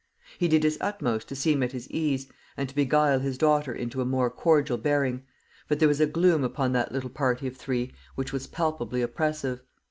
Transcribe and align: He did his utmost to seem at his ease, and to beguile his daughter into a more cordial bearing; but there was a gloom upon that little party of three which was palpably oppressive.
He 0.39 0.47
did 0.47 0.63
his 0.63 0.79
utmost 0.81 1.29
to 1.29 1.35
seem 1.35 1.61
at 1.61 1.73
his 1.73 1.87
ease, 1.91 2.25
and 2.57 2.67
to 2.67 2.73
beguile 2.73 3.19
his 3.19 3.37
daughter 3.37 3.71
into 3.71 4.01
a 4.01 4.03
more 4.03 4.31
cordial 4.31 4.79
bearing; 4.79 5.21
but 5.67 5.77
there 5.77 5.87
was 5.87 6.01
a 6.01 6.07
gloom 6.07 6.43
upon 6.43 6.71
that 6.71 6.91
little 6.91 7.11
party 7.11 7.45
of 7.45 7.55
three 7.55 7.93
which 8.15 8.33
was 8.33 8.47
palpably 8.47 9.03
oppressive. 9.03 9.61